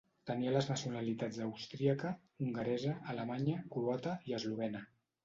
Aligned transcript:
Tenia 0.27 0.51
les 0.53 0.67
nacionalitats 0.69 1.35
austríaca, 1.47 2.13
hongaresa, 2.45 2.95
alemanya, 3.15 3.59
croata 3.77 4.15
i 4.31 4.35
eslovena. 4.39 4.83